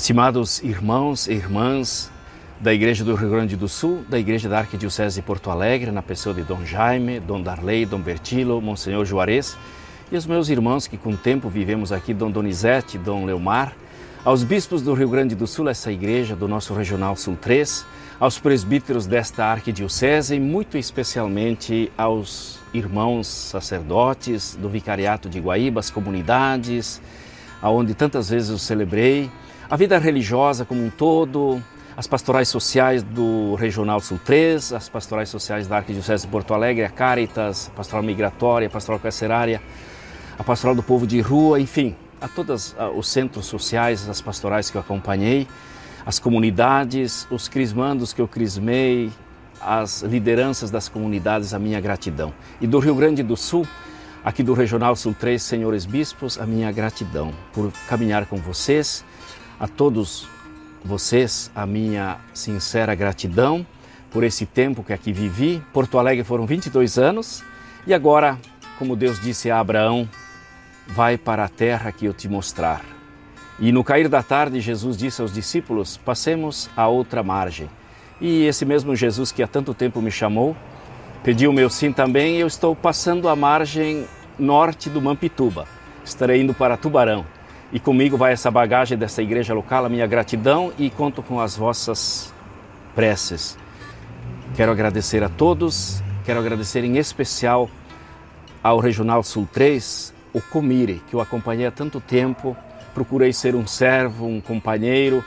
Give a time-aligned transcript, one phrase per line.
[0.00, 2.08] Estimados irmãos e irmãs
[2.60, 6.00] da Igreja do Rio Grande do Sul, da Igreja da Arquidiocese de Porto Alegre, na
[6.00, 9.56] pessoa de Dom Jaime, Dom Darley, Dom Bertilo, Monsenhor Juarez,
[10.12, 13.72] e os meus irmãos que com o tempo vivemos aqui, Dom Donizete, Dom Leomar,
[14.24, 17.84] aos bispos do Rio Grande do Sul, essa igreja do nosso Regional Sul 3,
[18.20, 25.90] aos presbíteros desta arquidiocese e muito especialmente aos irmãos sacerdotes do Vicariato de Guaíba, as
[25.90, 27.02] comunidades,
[27.62, 29.30] aonde tantas vezes eu celebrei,
[29.70, 31.62] a vida religiosa como um todo,
[31.96, 36.84] as pastorais sociais do Regional Sul 3, as pastorais sociais da Arquidiocese de Porto Alegre,
[36.84, 39.60] a Caritas, a Pastoral Migratória, a Pastoral Carcerária,
[40.38, 44.76] a Pastoral do Povo de Rua, enfim, a todos os centros sociais, as pastorais que
[44.76, 45.48] eu acompanhei,
[46.06, 49.10] as comunidades, os crismandos que eu crismei,
[49.60, 52.32] as lideranças das comunidades, a minha gratidão.
[52.60, 53.66] E do Rio Grande do Sul,
[54.28, 59.02] aqui do Regional Sul 3, senhores bispos, a minha gratidão por caminhar com vocês,
[59.58, 60.28] a todos
[60.84, 63.66] vocês, a minha sincera gratidão
[64.10, 65.62] por esse tempo que aqui vivi.
[65.72, 67.42] Porto Alegre foram 22 anos
[67.86, 68.38] e agora,
[68.78, 70.06] como Deus disse a Abraão,
[70.88, 72.84] vai para a terra que eu te mostrar.
[73.58, 77.70] E no cair da tarde, Jesus disse aos discípulos: Passemos a outra margem.
[78.20, 80.54] E esse mesmo Jesus que há tanto tempo me chamou,
[81.24, 82.36] pediu meu sim também.
[82.36, 84.06] Eu estou passando a margem
[84.38, 85.66] norte do Mampituba.
[86.04, 87.24] Estarei indo para Tubarão.
[87.72, 91.56] E comigo vai essa bagagem dessa igreja local, a minha gratidão e conto com as
[91.56, 92.32] vossas
[92.94, 93.58] preces.
[94.56, 97.68] Quero agradecer a todos, quero agradecer em especial
[98.62, 102.56] ao Regional Sul 3, o Comire, que eu acompanhei há tanto tempo,
[102.94, 105.22] procurei ser um servo, um companheiro.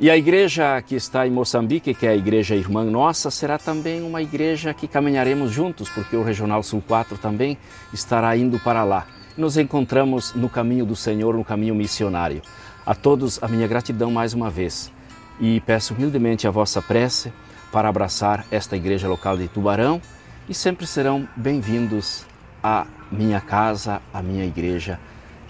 [0.00, 4.02] E a igreja que está em Moçambique, que é a igreja irmã nossa, será também
[4.02, 7.58] uma igreja que caminharemos juntos, porque o Regional Sul 4 também
[7.92, 12.42] estará indo para lá nos encontramos no caminho do Senhor, no caminho missionário.
[12.84, 14.92] A todos a minha gratidão mais uma vez
[15.40, 17.32] e peço humildemente a vossa prece
[17.72, 20.00] para abraçar esta igreja local de Tubarão
[20.48, 22.26] e sempre serão bem-vindos
[22.62, 24.98] à minha casa, à minha igreja,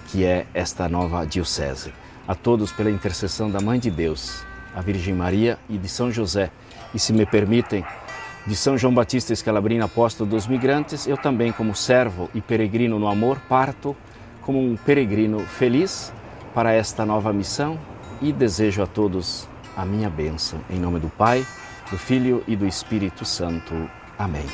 [0.07, 1.93] que é esta nova diocese.
[2.31, 6.53] A todos pela intercessão da Mãe de Deus, a Virgem Maria e de São José.
[6.95, 7.85] E se me permitem,
[8.47, 13.09] de São João Batista Escalabrino, apóstolo dos migrantes, eu também, como servo e peregrino no
[13.09, 13.97] amor, parto
[14.43, 16.13] como um peregrino feliz
[16.55, 17.77] para esta nova missão
[18.23, 20.61] e desejo a todos a minha bênção.
[20.71, 21.45] Em nome do Pai,
[21.91, 23.75] do Filho e do Espírito Santo.
[24.17, 24.47] Amém.